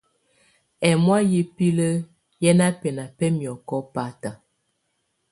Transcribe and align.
Ɛ́mɔ̀á 0.89 1.19
yɛ́ 1.31 1.47
biǝ́li 1.55 1.89
ƴɛ́ 2.41 2.53
ná 2.59 2.65
bɛ́ná 2.79 3.03
bɛ́ 3.17 3.29
miɔ̀kɔ 3.37 3.75
báta. 3.93 4.31